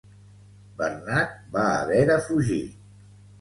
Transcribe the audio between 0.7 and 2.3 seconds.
Bernat va haver de